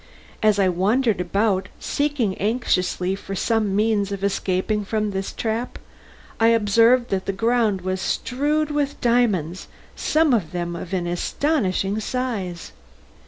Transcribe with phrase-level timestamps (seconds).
[0.41, 5.77] As I wandered about, seeking anxiously for some means of escaping from this trap,
[6.39, 11.99] I observed that the ground was strewed with diamonds, some of them of an astonishing
[11.99, 12.71] size.